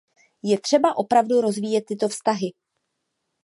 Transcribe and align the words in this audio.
Je 0.43 0.57
třeba 0.59 0.97
opravdu 0.97 1.41
rozvíjet 1.41 1.83
tyto 1.87 2.07
vztahy. 2.07 2.53